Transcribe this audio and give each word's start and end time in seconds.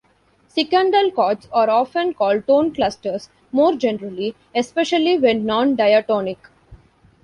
Secundal 0.47 1.13
chords 1.13 1.47
are 1.53 1.69
often 1.69 2.15
called 2.15 2.47
tone 2.47 2.73
clusters 2.73 3.29
more 3.51 3.75
generally, 3.75 4.33
especially 4.55 5.19
when 5.19 5.45
non-diatonic. 5.45 6.39